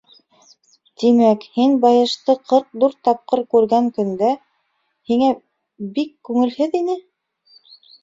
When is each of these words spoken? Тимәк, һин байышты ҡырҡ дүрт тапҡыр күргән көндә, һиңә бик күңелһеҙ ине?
Тимәк, 1.03 1.45
һин 1.57 1.75
байышты 1.83 2.35
ҡырҡ 2.53 2.73
дүрт 2.85 2.99
тапҡыр 3.09 3.45
күргән 3.55 3.93
көндә, 4.01 4.33
һиңә 5.13 5.33
бик 6.01 6.13
күңелһеҙ 6.31 6.79
ине? 6.85 7.01